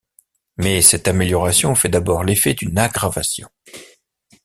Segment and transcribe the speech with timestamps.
[0.57, 3.49] Mais cette amélioration fait d’abord l’effet d’une aggravation.